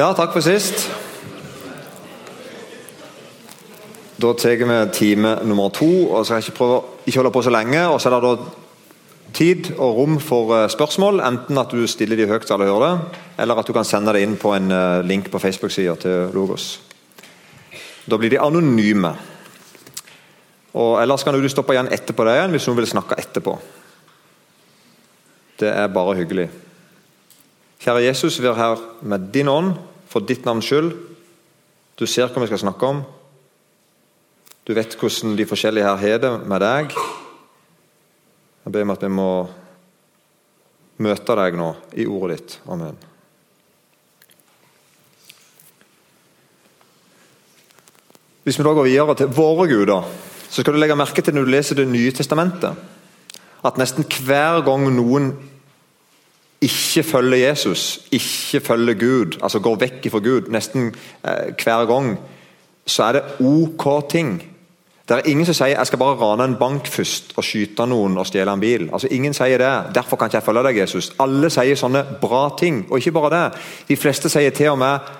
[0.00, 0.86] Ja, takk for sist.
[4.16, 6.08] Da tar vi time nummer to.
[6.08, 7.88] og så skal ikke prøve ikke holde på så lenge.
[7.88, 8.36] og så er det da
[9.34, 11.20] tid og rom for eh, spørsmål.
[11.20, 14.12] Enten at du stiller de høyt så alle hører det, eller at du kan sende
[14.12, 16.80] det inn på en eh, link på Facebook-sida til Logos.
[18.10, 19.12] Da blir de anonyme.
[20.72, 23.58] Og Ellers kan du stoppe igjen etterpå det igjen hvis noen vil snakke etterpå.
[25.60, 26.48] Det er bare hyggelig.
[27.80, 29.74] Kjære Jesus, vi er her med din ånd,
[30.10, 30.92] for ditt navns skyld.
[31.98, 33.02] Du ser hva vi skal snakke om.
[34.66, 36.96] Du vet hvordan de forskjellige her har det med deg.
[38.64, 39.30] Jeg ber om at vi må
[41.00, 42.58] møte deg nå i ordet ditt.
[42.70, 42.98] Amen.
[48.44, 50.06] Hvis vi da går videre til våre guder,
[50.50, 52.74] så skal du legge merke til når du leser Det nye testamentet,
[53.64, 55.32] at nesten hver gang noen
[56.60, 60.90] ikke følger Jesus, ikke følger Gud, altså går vekk fra Gud, nesten
[61.24, 62.18] eh, hver gang,
[62.86, 64.42] så er det ok ting.
[65.08, 68.18] Det er ingen som sier jeg skal bare rane en bank først og skyte noen
[68.20, 68.84] og stjele en bil.
[68.92, 69.94] Altså Ingen sier det.
[69.94, 71.08] Derfor kan ikke jeg følge deg, Jesus.
[71.18, 72.84] Alle sier sånne bra ting.
[72.90, 73.60] Og ikke bare det.
[73.88, 75.10] De fleste sier til og med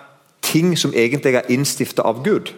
[0.46, 2.52] ting som egentlig er innstifta av Gud.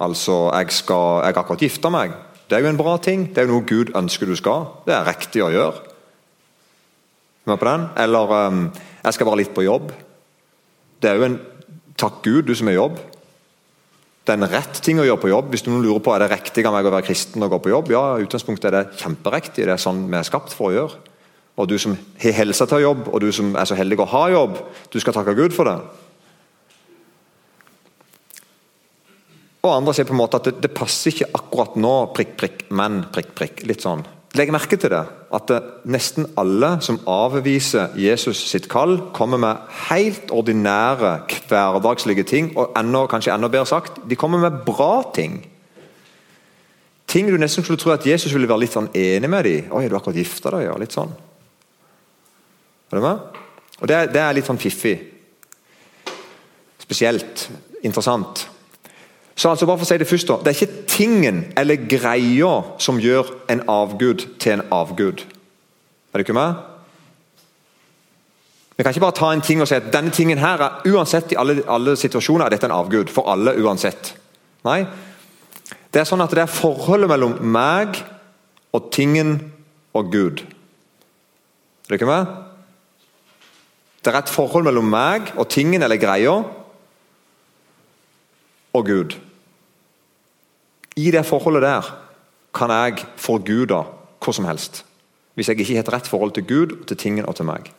[0.00, 2.16] Altså, jeg, skal, jeg har akkurat gifta meg.
[2.48, 3.28] Det er jo en bra ting.
[3.28, 4.70] Det er jo noe Gud ønsker du skal.
[4.88, 5.91] Det er riktig å gjøre.
[7.46, 8.66] Eller um,
[9.02, 9.90] jeg skal bare litt på jobb.
[11.02, 11.40] Det er jo en
[11.98, 12.96] Takk Gud, du som er i jobb.
[14.22, 15.50] Det er en rett ting å gjøre på jobb.
[15.52, 17.72] Hvis noen lurer på er det riktig av meg å være kristen og gå på
[17.72, 19.66] jobb, ja, i utgangspunktet er det kjemperiktig.
[19.66, 21.02] Det er sånn vi er skapt for å gjøre.
[21.60, 24.22] Og du som har helsa til jobb, og du som er så heldig å ha
[24.32, 24.56] jobb,
[24.94, 25.76] du skal takke Gud for det.
[29.62, 32.64] Og andre sier på en måte at det, det passer ikke akkurat nå, prikk, prikk,
[32.74, 33.62] men prikk, prikk.
[33.68, 34.02] Litt sånn.
[34.32, 35.02] Legg merke til det,
[35.36, 35.50] at
[35.84, 41.10] nesten alle som avviser Jesus sitt kall, kommer med helt ordinære,
[41.50, 45.42] hverdagslige ting, og enda, kanskje enda bedre sagt, de kommer med bra ting.
[47.12, 49.68] Ting du nesten skulle tro at Jesus ville være litt sånn enig med dem.
[49.68, 51.12] 'Oi, du har akkurat gifta deg?' Ja, litt sånn.
[52.88, 53.18] Er du med?
[53.80, 54.96] Og det, det er litt sånn fiffig.
[56.80, 57.50] Spesielt
[57.82, 58.46] interessant.
[59.34, 62.50] Så altså bare for å si Det først da, det er ikke tingen eller greia
[62.82, 65.24] som gjør en avgud til en avgud.
[66.12, 66.60] Er du ikke med?
[68.76, 71.32] Vi kan ikke bare ta en ting og si at denne tingen her er uansett
[71.32, 73.10] i alle, alle situasjoner er dette en avgud.
[73.12, 74.14] For alle uansett.
[74.66, 74.82] Nei.
[75.92, 78.00] Det er sånn at det er forholdet mellom meg
[78.72, 79.36] og tingen
[79.96, 80.40] og Gud.
[81.84, 82.30] Er du ikke med?
[84.02, 86.40] Det er et forhold mellom meg og tingen eller greia
[88.72, 89.18] og Gud.
[90.96, 91.92] I det forholdet der
[92.54, 93.84] kan jeg forgude
[94.22, 94.84] hva som helst.
[95.34, 97.72] Hvis jeg ikke har et rett forhold til Gud, til tingen og til meg.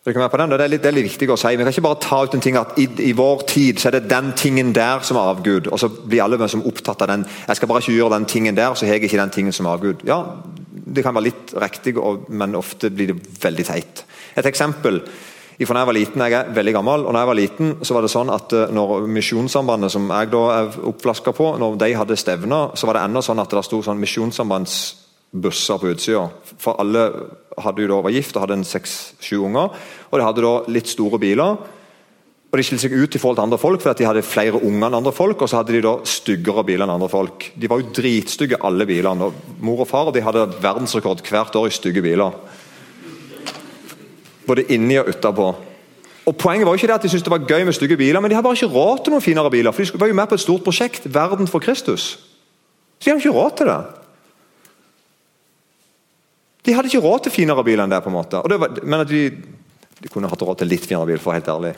[0.00, 1.50] Det er litt, det er litt viktig å si.
[1.52, 3.98] Vi kan ikke bare ta ut en ting at i, i, vår tid så er
[3.98, 5.68] det den tingen der som er av Gud.
[5.68, 7.26] Og så blir alle som opptatt av den.
[7.46, 9.68] Jeg skal bare ikke gjøre den tingen der, så har jeg ikke den tingen som
[9.68, 10.06] er av Gud.
[10.08, 10.22] Ja,
[10.90, 11.94] Det kan være litt riktig,
[12.28, 14.04] men ofte blir det veldig teit.
[14.34, 15.02] Et eksempel
[15.68, 17.96] fra da jeg var liten, jeg er veldig gammel, og når jeg var liten, så
[17.96, 21.90] var det sånn at eh, når Misjonssambandet, som jeg da er oppflaska på, når de
[21.98, 26.22] hadde stevna, så var det enda sånn at det sto sånn misjonssambandsbusser på utsida.
[26.56, 27.04] For alle
[27.60, 29.76] hadde jo da var gift og hadde en seks-sju unger,
[30.08, 31.60] og de hadde da litt store biler.
[32.50, 34.88] Og De skilte seg ut i forhold til andre folk fordi de hadde flere unger
[34.88, 37.50] enn andre folk, og så hadde de da styggere biler enn andre folk.
[37.54, 39.28] De var jo dritstygge, alle bilene.
[39.28, 42.34] og Mor og far de hadde verdensrekord hvert år i stygge biler
[44.50, 45.50] både inni og utapå.
[46.28, 48.20] Og Poenget var jo ikke det at de syntes det var gøy med stygge biler,
[48.20, 49.72] men de hadde bare ikke råd til noen finere biler.
[49.72, 52.10] for De var jo med på et stort prosjekt, Verden for Kristus.
[53.00, 53.80] Så de hadde ikke råd til det.
[56.66, 58.02] De hadde ikke råd til finere biler enn det.
[58.04, 58.42] på en måte.
[58.44, 59.22] Var, men de,
[60.02, 61.74] de, kunne hatt råd til litt finere bil, for å være helt ærlig.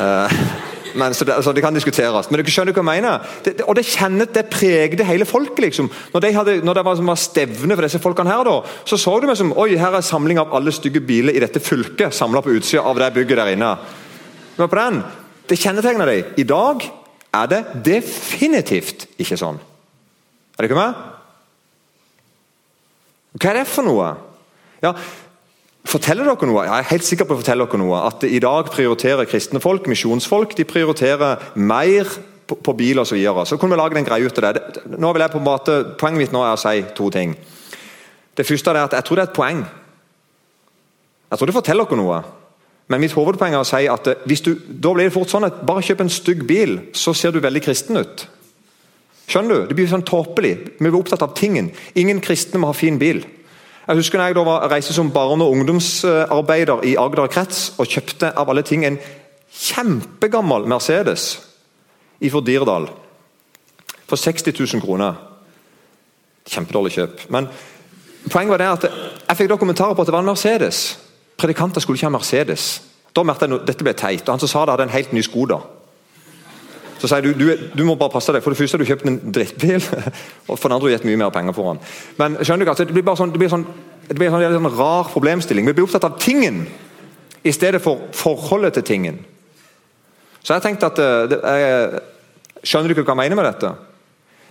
[0.00, 0.59] Uh,
[0.94, 2.28] men, så, det, så det kan diskuteres.
[2.30, 3.30] Men dere skjønner hva jeg mener?
[3.44, 5.62] Det, det, og det kjennet, det pregde hele folket.
[5.66, 5.90] liksom.
[6.14, 8.56] Når, de hadde, når det var, var, stevne for disse folkene her, da,
[8.88, 11.62] så så du meg som Oi, her er samling av alle stygge biler i dette
[11.62, 13.72] fylket samla på utsida av det bygget der inne.
[14.58, 15.02] Men på den,
[15.50, 16.18] Det kjennetegner de.
[16.38, 16.84] I dag
[17.34, 19.56] er det definitivt ikke sånn.
[20.54, 21.00] Er dere med?
[23.34, 24.12] Hva er det for noe?
[24.82, 24.94] Ja,
[25.88, 26.64] Forteller dere noe?
[26.66, 28.02] Jeg er helt sikker på å fortelle dere noe.
[28.10, 32.10] At I dag prioriterer kristne folk, misjonsfolk, de prioriterer mer
[32.46, 33.14] på, på bil osv.
[33.14, 33.46] Så, videre.
[33.48, 34.84] så kunne vi lage en greie ut av det.
[35.00, 37.32] Nå vil jeg på en måte, Poenget mitt nå er å si to ting.
[38.36, 39.64] Det første er at jeg tror det er et poeng.
[41.30, 42.20] Jeg tror det forteller dere noe.
[42.90, 45.46] Men mitt hovedpoeng er å si at eh, hvis du, da blir det fort sånn
[45.46, 48.24] at bare kjøp en stygg bil, så ser du veldig kristen ut.
[49.30, 49.68] Skjønner du?
[49.70, 50.56] Det blir sånn tåpelig.
[50.80, 51.70] Vi er opptatt av tingen.
[51.94, 53.22] Ingen kristne må ha fin bil.
[53.90, 57.88] Jeg husker når jeg da var, reiste som barne- og ungdomsarbeider i Agder krets og
[57.90, 59.00] kjøpte av alle ting en
[59.50, 61.24] kjempegammel Mercedes
[62.20, 62.86] fra Dirdal
[64.06, 65.18] for 60 000 kroner.
[66.46, 67.24] Kjempedårlig kjøp.
[67.34, 67.48] Men
[68.30, 70.98] poenget var det at jeg fikk da kommentarer på at det var en Mercedes.
[71.36, 72.82] Predikanter skulle ikke ha Mercedes.
[73.10, 74.22] Da merket jeg at dette ble teit.
[74.28, 75.58] og Han som sa det, hadde en helt ny Skoda.
[77.00, 78.44] Så sier du, du, du må bare passe deg.
[78.44, 79.80] For det første har du kjøpt en drittbil,
[80.50, 81.82] og for det andre har du gitt mye mer penger for den.
[82.20, 83.66] Men skjønner du ikke, det blir bare sånn, det blir sånn,
[84.10, 85.68] det blir sånn, sånn rar problemstilling.
[85.70, 86.66] Vi blir opptatt av tingen
[87.42, 89.22] i stedet for forholdet til tingen.
[90.44, 92.06] Så jeg tenkte at eh, det, jeg,
[92.60, 93.70] Skjønner du ikke hva jeg mener med dette?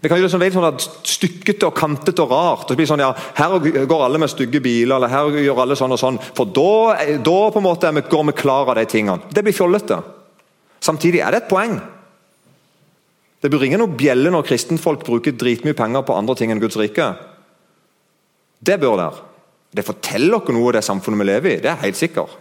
[0.01, 2.63] Det kan gjøre det sånn, sånn stykkete og kantete og rart.
[2.63, 5.61] og så blir det sånn, ja, Her går alle med stygge biler, eller her gjør
[5.61, 6.17] alle sånn og sånn.
[6.33, 9.29] For da, da på en måte går vi klar av de tingene.
[9.29, 9.99] Det blir fjollete.
[10.81, 11.77] Samtidig er det et poeng.
[13.39, 16.77] Det bør ringe noen bjelle når kristenfolk bruker dritmye penger på andre ting enn Guds
[16.79, 17.07] rike.
[18.59, 19.19] Det bør der.
[19.71, 21.59] Det forteller oss noe av det samfunnet vi lever i.
[21.63, 22.33] det er helt sikkert.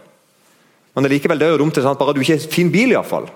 [0.93, 1.99] Men det er likevel det er jo dumt sant?
[1.99, 3.29] bare du ikke har fin bil, iallfall.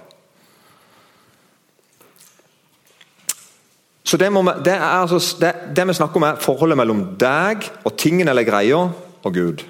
[4.04, 7.96] Så det, vi, det, altså, det, det, vi snakker om, er forholdet mellom deg og
[7.98, 8.82] tingen eller greia
[9.24, 9.64] og Gud.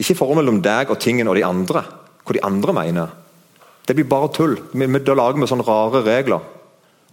[0.00, 1.82] Ikke forholdet mellom deg og tingen og de andre.
[2.22, 3.10] Hva de andre mener.
[3.88, 4.54] Det blir bare tull.
[4.70, 6.46] Da lager vi sånne rare regler.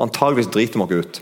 [0.01, 1.19] Antageligvis driter vi oss ut.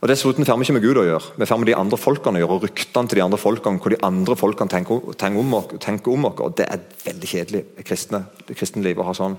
[0.00, 2.38] Og Dessuten får vi ikke med Gud å gjøre, vi får med de andre folkene
[2.38, 5.02] å gjøre, og ryktene til de andre folkene, hvor de andre folkene tenker,
[5.42, 6.40] om, oss, tenker om oss.
[6.40, 9.36] og Det er veldig kjedelig i kristne, det kristne livet å ha sånn.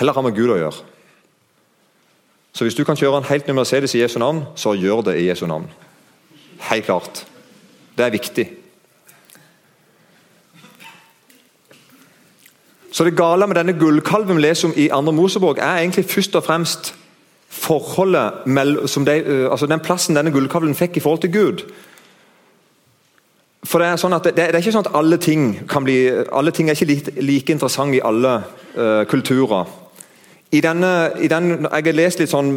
[0.00, 0.80] Heller har med Gud å gjøre.
[2.56, 5.18] Så hvis du kan kjøre en helt ny Mercedes i Jesu navn, så gjør det
[5.20, 5.68] i Jesu navn.
[6.70, 7.24] Helt klart.
[7.96, 8.46] Det er viktig.
[13.00, 16.34] Så Det gale med denne gullkalven vi leser om i andre Mosebok, er egentlig først
[16.36, 16.94] og fremst
[17.48, 21.62] forholdet de, eh, altså den plassen denne gullkalven fikk i forhold til Gud.
[23.64, 25.96] For Det er sånn at det, det er ikke sånn at alle ting kan bli,
[26.32, 28.42] alle ting er ikke like, like interessante i alle
[28.76, 29.64] uh, kulturer.
[30.52, 32.54] I denne, i den, jeg har lest litt sånn,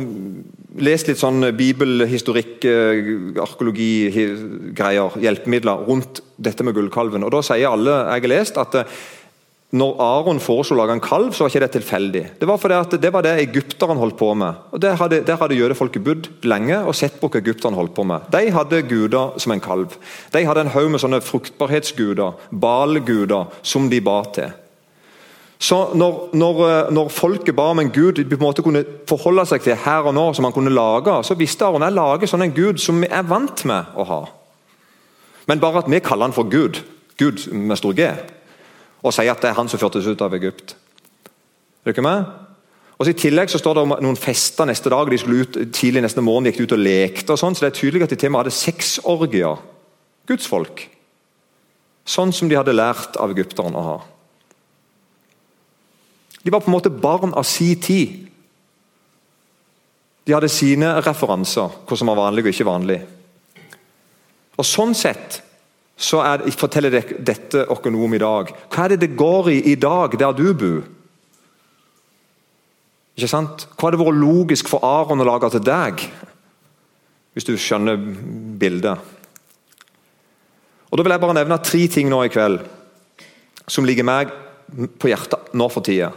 [0.76, 7.24] lest litt sånn bibelhistorikk, uh, arkeologi-greier, hjelpemidler rundt dette med gullkalven.
[7.24, 9.04] og Da sier alle jeg har lest at uh,
[9.74, 12.24] når Aron foreslo å lage en kalv, så var ikke det tilfeldig.
[12.38, 14.60] Det var fordi at det var det egypterne holdt på med.
[14.70, 18.28] Og Der hadde, hadde jødefolket bodd lenge og sett på hva egypterne holdt på med.
[18.30, 19.96] De hadde guder som en kalv.
[20.34, 24.52] De hadde en haug med sånne fruktbarhetsguder, balguder, som de ba til.
[25.64, 26.62] Så når, når,
[26.94, 30.06] når, folket ba om en gud de på en måte kunne forholde seg til her
[30.06, 33.02] og nå, som han kunne lage, så visste Aron jeg lager sånn en gud som
[33.02, 34.22] vi er vant med å ha.
[35.50, 36.84] Men bare at vi kaller han for Gud.
[37.18, 38.12] Gud med stor G
[39.04, 40.76] og sier at det er han som førte oss ut av Egypt.
[41.84, 42.32] Er dere med?
[42.98, 45.10] Og så I tillegg så står det om noen fester neste dag.
[45.10, 47.34] de skulle ut Tidlig neste morgen gikk de ut og lekte.
[47.34, 49.58] og sånn, så Det er tydelig at de til og med hadde sexorgier.
[50.28, 50.90] Gudsfolk.
[52.06, 54.02] Sånn som de hadde lært av egypterne å ha.
[56.44, 58.30] De var på en måte barn av si tid.
[60.26, 63.02] De hadde sine referanser, hva som var vanlig og ikke vanlig.
[64.58, 65.43] Og Sånn sett
[65.98, 68.52] så er, forteller dette oss noe om i dag.
[68.74, 70.84] Hva er det det går i i dag, der du bor?
[73.14, 73.68] Ikke sant?
[73.78, 76.02] Hva hadde vært logisk for Aron å lage til deg?
[77.34, 77.98] Hvis du skjønner
[78.62, 78.98] bildet.
[80.90, 82.62] Og Da vil jeg bare nevne tre ting nå i kveld
[83.70, 84.34] som ligger meg
[85.00, 86.12] på hjertet nå for tida.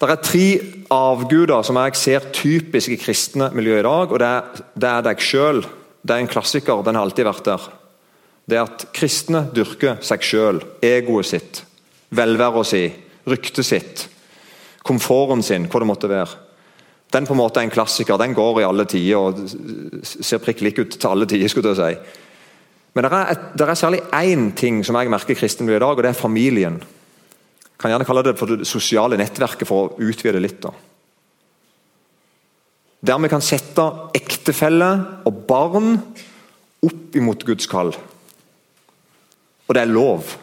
[0.00, 0.48] Det er tre
[0.92, 4.10] avguder som jeg ser typisk i kristne miljø i dag.
[4.12, 5.62] og Det er, det er deg sjøl.
[6.02, 6.82] Det er en klassiker.
[6.84, 7.68] Den har alltid vært der
[8.50, 11.62] det er at kristne dyrker seg sjøl, egoet sitt,
[12.14, 12.82] velværet si,
[13.30, 14.08] ryktet sitt,
[14.84, 16.42] komforten sin, hva det måtte være.
[17.14, 18.18] Den på en måte er en klassiker.
[18.18, 21.48] Den går i alle tider og ser prikk lik ut til alle tider.
[21.48, 22.20] skulle jeg si.
[22.94, 25.82] Men det er, et, det er særlig én ting som jeg merker kristen blir i
[25.82, 26.80] dag, og det er familien.
[26.80, 30.60] Jeg kan gjerne kalle det for det sosiale nettverket for å utvide litt.
[30.62, 30.74] da.
[33.04, 33.84] Der vi kan sette
[34.16, 34.90] ektefelle
[35.26, 35.98] og barn
[36.84, 37.92] opp imot Guds kall.
[39.68, 40.34] Og det er lov.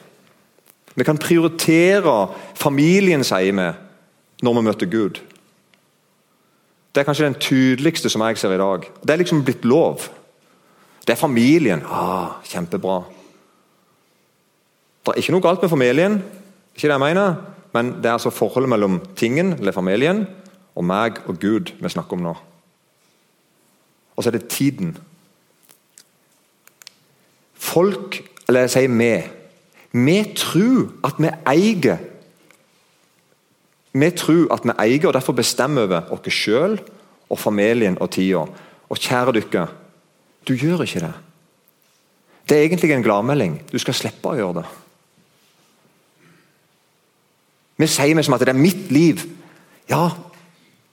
[0.96, 2.16] Vi kan prioritere
[2.58, 3.68] familien, sier vi,
[4.42, 5.22] når vi møter Gud.
[6.92, 8.88] Det er kanskje den tydeligste som jeg ser i dag.
[9.04, 10.10] Det er liksom blitt lov.
[11.06, 11.84] Det er familien.
[11.88, 13.02] Ah, kjempebra.
[15.02, 16.20] Det er ikke noe galt med familien,
[16.76, 17.40] ikke det jeg mener,
[17.74, 20.26] men det er altså forholdet mellom tingen, eller familien,
[20.76, 22.36] og meg og Gud vi snakker om nå.
[24.16, 24.94] Og så er det tiden.
[27.56, 28.20] Folk
[28.52, 29.12] eller jeg sier vi.
[29.92, 32.08] Vi tror at vi eier
[33.92, 36.78] Vi tror at vi eier og derfor bestemmer over oss sjøl
[37.30, 38.46] og familien og tida.
[38.90, 39.68] Og kjære dere,
[40.48, 41.14] Du gjør ikke det.
[42.50, 43.62] Det er egentlig en gladmelding.
[43.72, 44.66] Du skal slippe å gjøre det.
[47.78, 49.22] Vi sier liksom at det er mitt liv.
[49.90, 50.10] Ja,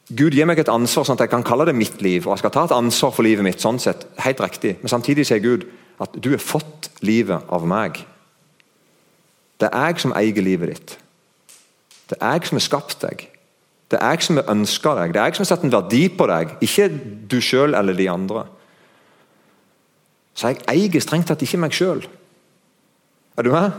[0.08, 2.38] Gud gir meg et ansvar sånn at jeg kan kalle det mitt liv, og jeg
[2.38, 3.60] skal ta et ansvar for livet mitt.
[3.60, 4.76] sånn sett, helt riktig.
[4.82, 5.66] Men samtidig sier Gud
[5.98, 8.02] at du har fått livet av meg.
[9.58, 10.94] Det er jeg som eier livet ditt.
[12.08, 13.26] Det er jeg som har skapt deg.
[13.88, 15.14] Det er jeg som har ønska deg.
[15.14, 16.88] Det er jeg som har satt en verdi på deg, ikke
[17.30, 18.44] du sjøl eller de andre.
[20.38, 22.04] Så jeg eier strengt tatt ikke meg sjøl.
[23.38, 23.72] Er du med?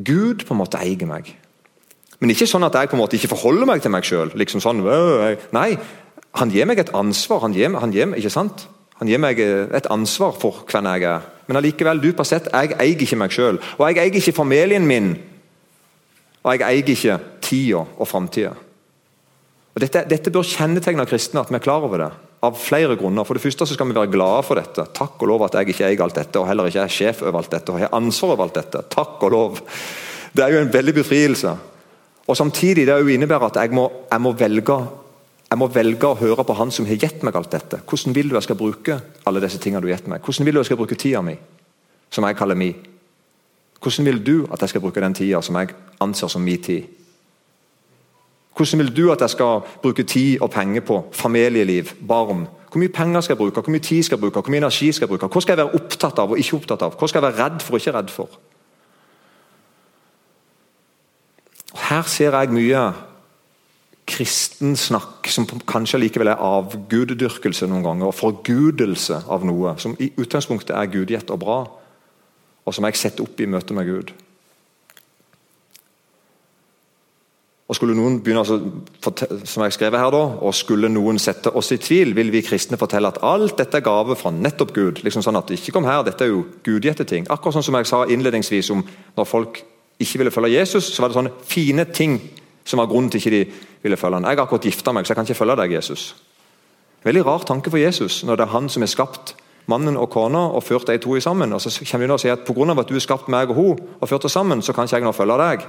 [0.00, 1.34] Gud på en måte eier meg.
[2.20, 4.32] Men ikke sånn at jeg på en måte ikke forholder meg til meg sjøl.
[4.36, 4.80] Liksom sånn,
[5.56, 5.68] nei,
[6.36, 7.42] han gir meg et ansvar.
[7.44, 8.66] Han gir, han gir, ikke sant?
[9.00, 11.28] Han gir meg eh, et ansvar for hvem jeg er.
[11.48, 13.58] Men allikevel, du sett, jeg eier ikke meg sjøl.
[13.78, 15.14] Og jeg eier ikke familien min.
[16.44, 18.52] Og jeg eier ikke tida og framtida.
[19.80, 22.10] Dette, dette, bør kjennetegne kristne, at vi er klar over det.
[22.44, 23.24] Av flere grunner.
[23.24, 24.84] For det første så skal vi være glade for dette.
[24.96, 27.40] Takk og lov at jeg ikke eier alt dette, og heller ikke er sjef over
[27.40, 28.84] alt dette og har ansvar over alt dette.
[28.92, 29.60] Takk og lov.
[30.36, 31.54] Det er jo en veldig befrielse.
[32.30, 34.76] Og Samtidig det innebærer at jeg må, jeg, må velge,
[35.50, 37.80] jeg må velge å høre på Han som har gitt meg alt dette.
[37.82, 40.22] Hvordan vil du jeg skal bruke alle disse tingene du har gitt meg?
[40.22, 41.34] Hvordan vil du jeg skal bruke tida mi,
[42.10, 42.70] som jeg kaller mi?
[43.82, 46.86] Hvordan vil du at jeg skal bruke den tida som jeg anser som min tid?
[48.54, 52.46] Hvordan vil du at jeg skal bruke tid og penger på familieliv, barn?
[52.70, 54.92] Hvor mye penger skal jeg bruke, hvor mye tid skal jeg bruke, hvor mye energi
[54.92, 55.32] skal jeg bruke?
[55.32, 56.94] Hva skal jeg være opptatt av og ikke opptatt av?
[56.94, 58.40] Hva skal jeg være redd for og ikke redd for?
[61.90, 63.09] Her ser jeg mye
[64.10, 70.74] kristensnakk som kanskje likevel er avgudedyrkelse noen ganger, og forgudelse av noe som i utgangspunktet
[70.76, 71.60] er gudgitt og bra,
[72.66, 74.12] og som jeg setter opp i møte med Gud.
[77.70, 78.42] Og skulle noen begynne,
[79.46, 82.78] som jeg skrev her da, og skulle noen sette oss i tvil, vil vi kristne
[82.80, 85.04] fortelle at alt dette er gave fra nettopp Gud.
[85.06, 87.28] liksom sånn at Ikke kom her, dette er jo gudgitte ting.
[87.30, 88.82] Akkurat sånn som jeg sa innledningsvis om
[89.16, 89.62] når folk
[90.00, 92.18] ikke ville følge Jesus, så var det sånne fine ting
[92.64, 93.44] som var grunnen til ikke de
[93.82, 94.28] ville følge han.
[94.28, 96.14] Jeg har akkurat gifta meg, så jeg kan ikke følge deg, Jesus.
[97.04, 99.34] Veldig rar tanke for Jesus, når det er han som har skapt
[99.70, 101.52] mannen og kona og ført de to sammen.
[101.52, 102.80] og Så kommer de nå og sier at pga.
[102.80, 105.04] at du har skapt meg og hun og ført oss sammen, så kan ikke jeg
[105.04, 105.66] nå følge deg.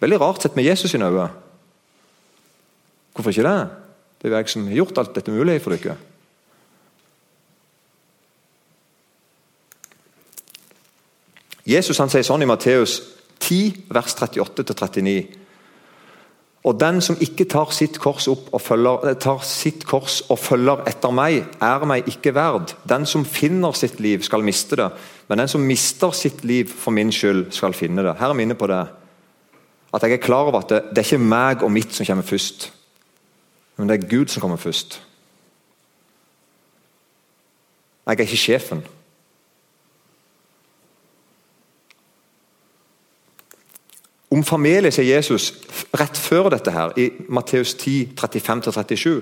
[0.00, 1.30] Veldig rart sett med Jesus sine øyne.
[3.14, 3.68] Hvorfor ikke det?
[4.18, 5.96] Det er jo jeg som har gjort alt dette mulig for dere.
[11.66, 13.00] Jesus han sier sånn i Matteus
[13.42, 15.41] 10, vers 38-39.
[16.62, 21.44] Og den som ikke tar sitt, følger, eh, tar sitt kors og følger etter meg,
[21.60, 22.74] er meg ikke verd.
[22.88, 24.90] Den som finner sitt liv, skal miste det.
[25.28, 28.16] Men den som mister sitt liv for min skyld, skal finne det.
[28.18, 28.88] Her er vi på det.
[29.92, 32.22] At jeg er klar over at det, det er ikke meg og mitt som kommer
[32.22, 32.72] først.
[33.76, 35.02] Men det er Gud som kommer først.
[38.06, 38.84] Jeg er ikke sjefen.
[44.32, 45.50] Om familie sier Jesus
[45.98, 49.20] rett før dette her, i Matteus 10, 35-37.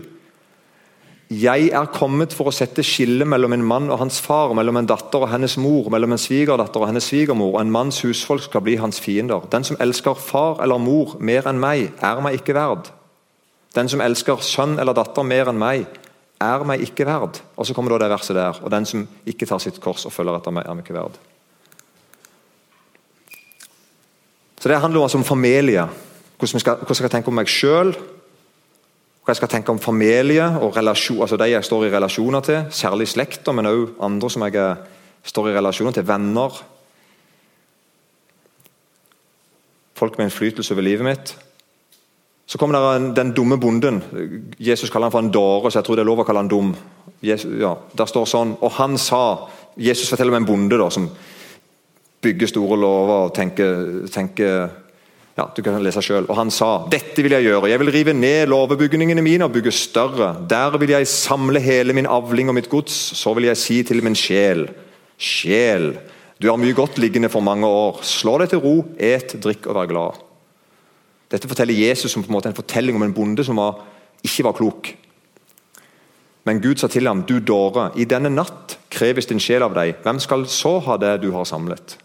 [1.31, 4.89] Jeg er kommet for å sette skille mellom en mann og hans far, mellom en
[4.91, 8.65] datter og hennes mor, mellom en svigerdatter og hennes svigermor, og en manns husfolk skal
[8.67, 9.47] bli hans fiender.
[9.51, 12.91] Den som elsker far eller mor mer enn meg, er meg ikke verd.
[13.79, 15.87] Den som elsker sønn eller datter mer enn meg,
[16.43, 17.39] er meg ikke verd.
[17.55, 18.63] Og så kommer da det verset der.
[18.63, 21.19] Og den som ikke tar sitt kors og følger etter meg, er meg ikke verd.
[24.61, 25.89] Så Det handler altså om familie.
[26.39, 27.95] Hvordan jeg skal, hvordan jeg skal tenke om meg sjøl.
[29.21, 32.65] Hva jeg skal tenke om familie og relasjon, altså de jeg står i relasjoner til.
[32.71, 34.77] Særlig slekter, men òg andre som jeg
[35.25, 36.07] står i relasjoner til.
[36.09, 36.61] Venner.
[39.95, 41.37] Folk med innflytelse over livet mitt.
[42.47, 44.03] Så kommer der den dumme bonden.
[44.59, 46.51] Jesus kaller han for en dåre, så jeg tror det er lov å kalle han
[46.51, 46.73] dum.
[47.23, 51.07] Jesus, ja, der står sånn, Og han sa Jesus forteller om en bonde da, som
[52.21, 53.67] bygge store lover og tenke,
[54.13, 54.51] tenke
[55.39, 56.29] ja, Du kan lese selv.
[56.29, 57.71] Og han sa dette vil jeg gjøre.
[57.71, 60.35] Jeg vil rive ned låvebygningene mine og bygge større.
[60.51, 62.93] Der vil jeg samle hele min avling og mitt gods.
[63.17, 64.69] Så vil jeg si til min sjel
[65.21, 65.99] Sjel,
[66.41, 67.99] du har mye godt liggende for mange år.
[68.09, 70.23] Slå deg til ro, et, drikk og vær glad.
[71.31, 73.83] Dette forteller Jesus som på en måte en fortelling om en bonde som var,
[74.25, 74.95] ikke var klok.
[76.49, 80.01] Men Gud sa til ham, du dåre, i denne natt kreves din sjel av deg.
[80.01, 81.99] Hvem skal så ha det du har samlet?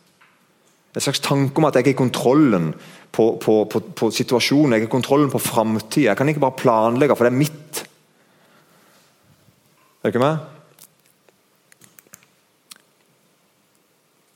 [0.95, 2.69] En slags tanke om at jeg er kontrollen
[3.11, 6.11] på, på, på, på situasjonen, jeg er kontrollen på framtida.
[6.11, 7.83] Jeg kan ikke bare planlegge, for det er mitt.
[9.99, 10.37] Er du ikke med?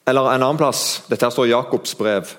[0.10, 1.04] Eller en annen plass.
[1.08, 2.32] Dette står i Jakobs brev.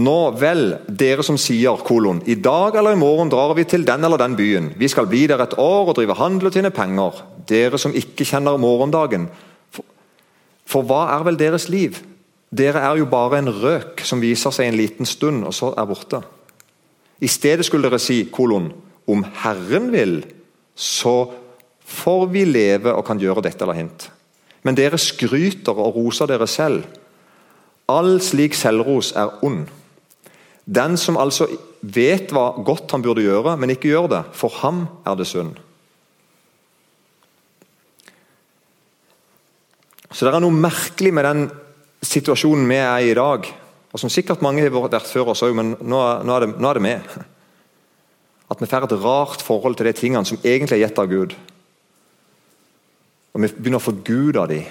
[0.00, 4.06] Nå vel, dere som sier, kolon, i dag eller i morgen drar vi til den
[4.06, 4.70] eller den byen.
[4.80, 7.20] Vi skal bli der et år og drive handel og tjene penger.
[7.50, 9.28] Dere som ikke kjenner morgendagen.
[9.70, 9.84] For,
[10.64, 12.00] for hva er vel deres liv?
[12.52, 15.88] Dere er jo bare en røk som viser seg en liten stund, og så er
[15.88, 16.20] borte.
[17.22, 18.68] I stedet skulle dere si, kolon,
[19.08, 20.18] om Herren vil,
[20.76, 21.32] så
[21.92, 24.08] får vi leve og kan gjøre dette eller hint.
[24.62, 26.84] Men dere skryter og roser dere selv.
[27.90, 29.64] All slik selvros er ond.
[30.64, 31.48] Den som altså
[31.80, 35.56] vet hva godt han burde gjøre, men ikke gjør det, for ham er det synd.
[40.12, 41.46] Så det er noe merkelig med den
[42.12, 43.48] situasjonen vi er i i dag,
[43.92, 46.78] og som sikkert mange har vært før oss òg, men nå, er det, nå er
[46.78, 47.16] det med.
[48.52, 51.34] At vi får et rart forhold til de tingene som egentlig er gitt av Gud.
[53.32, 54.70] Og vi begynner å forgude dem.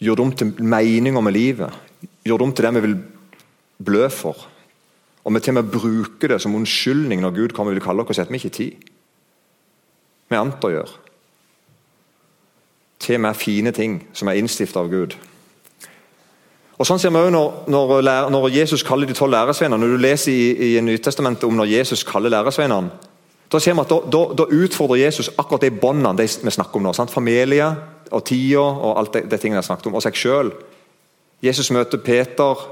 [0.00, 1.72] Gjøre dem til meninger med livet.
[2.24, 2.98] Gjøre dem til det vi vil
[3.88, 4.46] blø for.
[5.24, 8.04] Og vi til og med bruker det som unnskyldning når Gud kommer og vil kalle
[8.04, 8.90] oss, at vi ikke tid.
[10.28, 11.00] Vi anter å gjøre.
[13.02, 15.16] Til og med fine ting som er innstiftet av Gud.
[16.76, 19.80] Og Sånn ser vi også når, når, når Jesus kaller de tolv læresveinene.
[19.80, 23.12] Når du leser i, i Nytestamentet om når Jesus kaller læresveinene,
[23.52, 26.88] da ser vi at da, da, da utfordrer Jesus akkurat de båndene vi snakker om
[26.88, 26.92] nå.
[26.96, 27.14] Sant?
[27.14, 27.68] Familie
[28.10, 30.50] og tida og alt det, det tingene jeg snakket om, og seg sjøl.
[31.44, 32.64] Jesus møter Peter.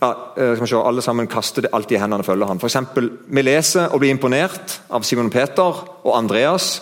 [0.00, 0.10] Ja,
[0.40, 2.60] eh, se, Alle sammen kaster det alltid i hendene og følger han.
[2.62, 6.78] For eksempel, vi leser og blir imponert av Simon Peter og Andreas.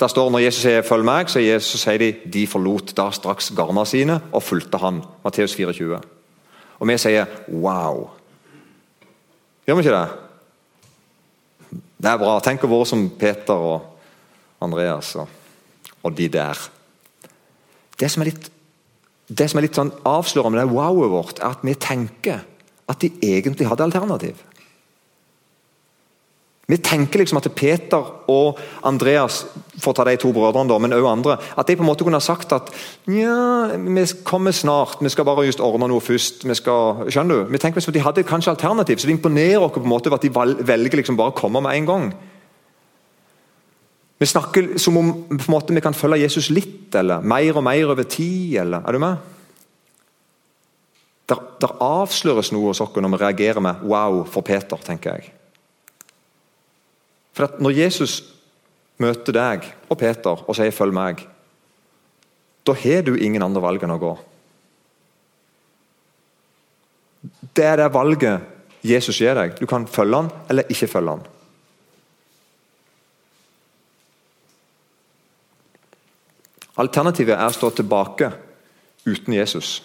[0.00, 3.52] Der står Når Jesus sier 'følg meg', så, Jesus, sier de de forlot da straks
[3.56, 5.02] garna sine og fulgte han.
[5.24, 6.00] Matteus 24.
[6.80, 8.08] Og vi sier 'wow'.
[9.66, 10.08] Gjør vi ikke det?
[12.02, 12.40] Det er bra.
[12.40, 13.80] Tenk å være som Peter og
[14.60, 15.28] Andreas og,
[16.02, 16.58] og de der.
[17.98, 18.50] Det som er litt,
[19.28, 22.44] det som er litt sånn avslørende med det wowet vårt, er at vi tenker
[22.86, 24.36] at de egentlig hadde alternativ.
[26.66, 29.44] Vi tenker liksom at Peter og Andreas
[29.78, 32.02] for å ta de to brødrene da, men også andre, at de på en måte
[32.02, 32.72] kunne ha sagt at
[33.06, 36.42] ja, vi kommer snart, vi skal bare just ordne noe først.
[36.42, 37.52] vi skal, skjønner du?
[37.54, 40.10] Vi tenker liksom at De hadde kanskje alternativ, så det imponerer oss på en måte
[40.10, 42.10] at de velger liksom bare å komme med en gang.
[44.18, 47.66] Vi snakker som om på en måte vi kan følge Jesus litt, eller mer og
[47.68, 48.58] mer over tid.
[48.64, 49.16] eller, Er du med?
[51.28, 55.35] Der, der avsløres noe hos oss når vi reagerer med 'wow' for Peter, tenker jeg.
[57.36, 58.22] For at Når Jesus
[59.02, 61.26] møter deg og Peter og sier 'følg meg',
[62.66, 64.18] da har du ingen andre valg enn å gå.
[67.54, 68.40] Det er det valget
[68.82, 69.58] Jesus gir deg.
[69.60, 71.26] Du kan følge han eller ikke følge han.
[76.76, 78.32] Alternativet er å stå tilbake
[79.06, 79.82] uten Jesus.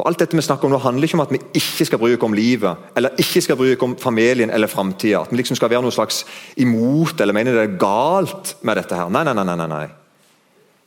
[0.00, 2.14] Og Alt dette vi snakker om nå handler ikke om at vi ikke skal bry
[2.14, 5.20] oss om livet, eller ikke skal bry oss om familien eller framtida.
[5.20, 6.22] At vi liksom skal være noe slags
[6.56, 8.96] imot eller mener det er galt med dette.
[8.96, 9.10] her.
[9.12, 9.56] Nei, nei, nei.
[9.56, 9.88] nei, nei.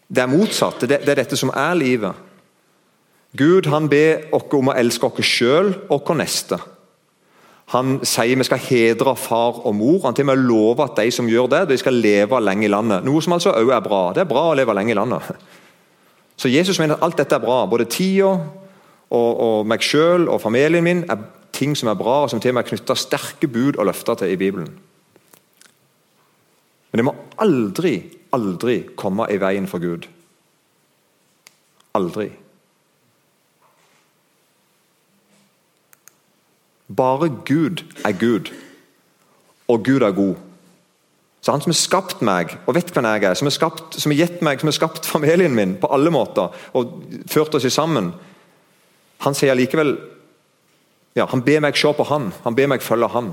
[0.08, 0.82] Det er motsatt.
[0.82, 2.24] Det, det er dette som er livet.
[3.38, 6.60] Gud han ber oss om å elske oss sjøl og vår neste.
[7.74, 10.02] Han sier vi skal hedre far og mor.
[10.06, 12.74] Han til og med lover at de som gjør det, de skal leve lenge i
[12.74, 13.06] landet.
[13.06, 14.04] Noe som altså òg er bra.
[14.14, 15.30] Det er bra å leve lenge i landet.
[16.42, 17.64] Så Jesus mener at alt dette er bra.
[17.70, 18.36] Både tida
[19.10, 21.22] og, og meg sjøl og familien min er
[21.56, 24.20] ting som er bra, og som til og med er knytta sterke bud og løfter
[24.20, 24.72] til i Bibelen.
[26.92, 27.96] Men det må aldri,
[28.36, 30.08] aldri komme i veien for Gud.
[31.96, 32.30] Aldri.
[36.96, 38.52] Bare Gud er Gud,
[39.68, 40.36] og Gud er god.
[41.42, 44.60] Så Han som har skapt meg og vet hvem jeg er, som har, gitt meg,
[44.60, 46.96] som har skapt familien min på alle måter og
[47.30, 48.14] ført oss sammen,
[49.24, 49.96] han sier likevel
[51.16, 53.30] ja, Han ber meg se på han, han ber meg følge han.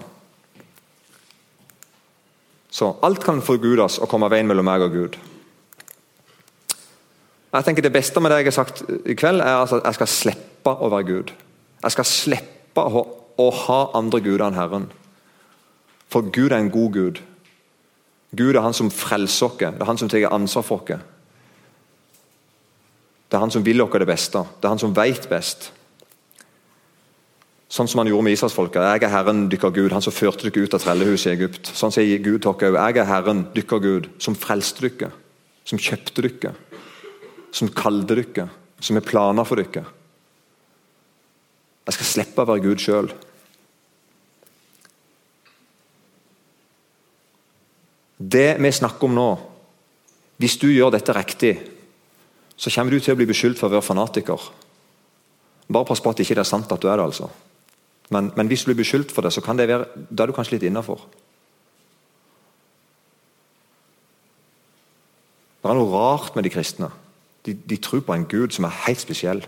[2.71, 5.19] Så alt kan forgudes og komme veien mellom meg og Gud.
[7.53, 9.99] Jeg tenker Det beste med det jeg har sagt i kveld, er altså at jeg
[9.99, 11.35] skal slippe å være Gud.
[11.83, 13.03] Jeg skal slippe å,
[13.37, 14.87] å ha andre guder enn Herren.
[16.09, 17.21] For Gud er en god Gud.
[18.33, 21.03] Gud er han som frelser oss, det er han som tar ansvar for oss.
[23.33, 24.43] Det er han som vil oss det beste.
[24.61, 25.71] Det er han som vet best.
[27.73, 28.85] Sånn som han gjorde med Israelsfolket.
[28.85, 31.71] Jeg er Herren dykker Gud, han som førte dere ut av trellehuset i Egypt.
[31.73, 35.09] Sånn sier Gud til dere Jeg er Herren dykker Gud, som frelste dere,
[35.65, 36.53] som kjøpte dere,
[37.57, 38.51] som kalte dere,
[38.85, 39.87] som har planer for dere.
[41.89, 43.09] Jeg skal slippe å være Gud sjøl.
[48.21, 49.31] Det vi snakker om nå,
[50.37, 51.57] hvis du gjør dette riktig,
[52.57, 54.51] så kommer du til å bli beskyldt for å være fanatiker.
[55.73, 57.05] Bare pass på at det ikke er sant at du er det.
[57.05, 57.31] altså.
[58.13, 60.37] Men, men hvis du blir beskyldt for det, så kan det være, da er du
[60.37, 61.01] kanskje litt innafor.
[65.63, 66.91] Det er noe rart med de kristne.
[67.47, 69.45] De, de tror på en gud som er helt spesiell.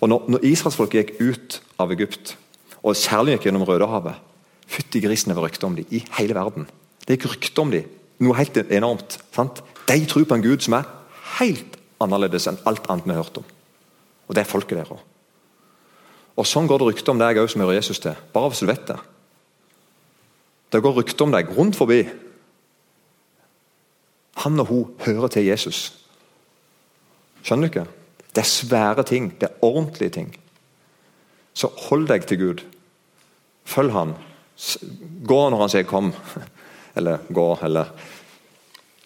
[0.00, 2.36] Og Når, når israelsfolket gikk ut av Egypt,
[2.86, 4.22] og særlig gikk gjennom Rødehavet
[4.66, 6.64] Fytti grisen det var rykter om dem i hele verden.
[7.06, 7.84] Det gikk rykter om dem.
[8.18, 9.18] Noe helt enormt.
[9.30, 9.62] sant?
[9.86, 10.88] De tror på en gud som er
[11.38, 13.46] helt annerledes enn alt annet vi har hørt om.
[14.26, 15.02] Og det er folket der òg.
[16.36, 18.16] Og Sånn går det rykte om deg òg, som hører Jesus til.
[18.34, 18.98] Bare hvis du vet det.
[20.72, 22.02] Det går rykte om deg rundt forbi.
[24.44, 25.86] Han og hun hører til Jesus.
[27.46, 27.86] Skjønner du ikke?
[28.34, 29.30] Det er svære ting.
[29.40, 30.34] Det er ordentlige ting.
[31.56, 32.64] Så hold deg til Gud.
[33.64, 34.12] Følg Han.
[35.26, 36.12] Gå når Han sier 'kom'.
[36.96, 37.84] Eller 'gå', eller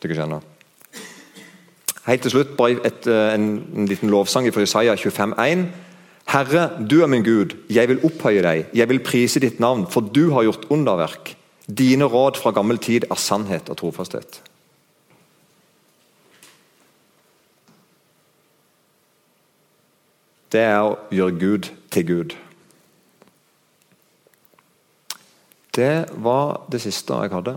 [0.02, 0.49] Du Dere skjønner.
[2.06, 5.66] Helt til slutt bare et, eh, en, en, liten lovsang fra Isaiah 25,1.
[6.30, 10.00] Herre, du er min Gud, jeg vil opphøye deg, jeg vil prise ditt navn, for
[10.00, 11.34] du har gjort underverk.
[11.66, 14.40] Dine råd fra gammel tid er sannhet og trofasthet.
[20.50, 22.36] Det er å gjøre Gud til Gud.
[25.76, 27.54] Det var det siste jeg hadde.